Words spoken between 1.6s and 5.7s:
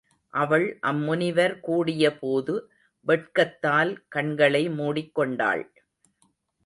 கூடியபோது வெட்கத்தால் கண்களை முடிக்கொண்டாள்.